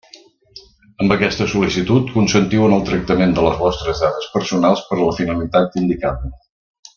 [1.03, 5.15] Amb aquesta sol·licitud consentiu en el tractament de les vostres dades personals per a la
[5.23, 6.35] finalitat indicada.